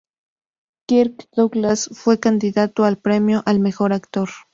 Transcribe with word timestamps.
Kirk 0.87 1.27
Douglas 1.31 1.87
fue 1.93 2.19
candidato 2.19 2.85
al 2.85 2.97
premio 2.97 3.43
al 3.45 3.59
mejor 3.59 3.93
actor. 3.93 4.29